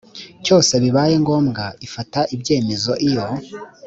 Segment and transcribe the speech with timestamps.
[0.45, 3.25] cyose bibaye ngombwa ifata ibyemezo iyo